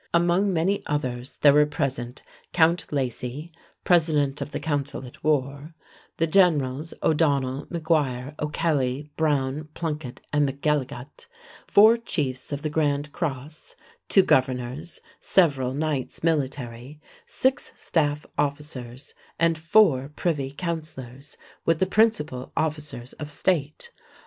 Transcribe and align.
Among 0.15 0.51
many 0.51 0.81
others, 0.87 1.37
there 1.43 1.53
were 1.53 1.67
present 1.67 2.23
Count 2.53 2.91
Lacy, 2.91 3.51
President 3.83 4.41
of 4.41 4.49
the 4.49 4.59
Council 4.59 5.05
at 5.05 5.23
War, 5.23 5.75
the 6.17 6.25
generals 6.25 6.95
O'Donnell, 7.03 7.67
McGuire, 7.67 8.33
O'Kelly, 8.39 9.11
Browne, 9.15 9.65
Plunkett, 9.75 10.19
and 10.33 10.49
MacElligot, 10.49 11.27
four 11.67 11.97
chiefs 11.97 12.51
of 12.51 12.63
the 12.63 12.69
Grand 12.71 13.11
Cross, 13.11 13.75
two 14.09 14.23
governors, 14.23 15.01
several 15.19 15.75
knights 15.75 16.23
military, 16.23 16.99
six 17.27 17.71
staff 17.75 18.25
officers, 18.39 19.13
and 19.37 19.55
four 19.55 20.09
privy 20.15 20.49
councillors, 20.49 21.37
with 21.63 21.77
the 21.77 21.85
principal 21.85 22.51
officers 22.57 23.13
of 23.19 23.29
State. 23.29 23.91